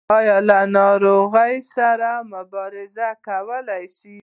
[0.17, 4.17] ایا له ناروغۍ سره مبارزه کولی شئ؟